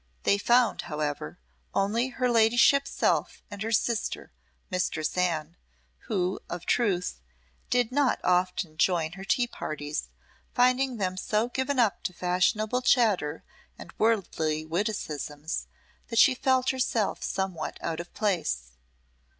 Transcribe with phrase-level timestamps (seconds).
[0.23, 1.37] They found, however,
[1.75, 4.31] only her ladyship's self and her sister,
[4.71, 5.57] Mistress Anne,
[6.07, 7.21] who, of truth,
[7.69, 10.09] did not often join her tea parties,
[10.55, 13.43] finding them so given up to fashionable chatter
[13.77, 15.67] and worldly witticisms
[16.07, 18.71] that she felt herself somewhat out of place.